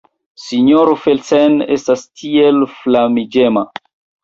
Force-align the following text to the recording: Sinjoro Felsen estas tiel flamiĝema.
Sinjoro 0.45 0.95
Felsen 1.01 1.59
estas 1.77 2.07
tiel 2.23 2.59
flamiĝema. 2.81 3.67